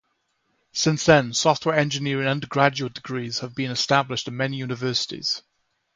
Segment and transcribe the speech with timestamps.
[0.71, 5.43] Since then, software engineering undergraduate degrees have been established at many universities.